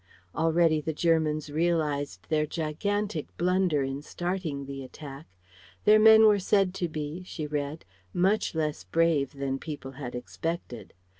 [0.33, 5.27] Already the Germans realized their gigantic blunder in starting the attack.
[5.85, 10.95] Their men were said to be she read much less brave than people had expected.